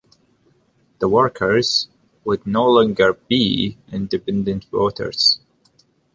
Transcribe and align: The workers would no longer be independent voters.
The 0.97 1.07
workers 1.07 1.87
would 2.23 2.47
no 2.47 2.67
longer 2.67 3.13
be 3.13 3.77
independent 3.91 4.65
voters. 4.71 5.39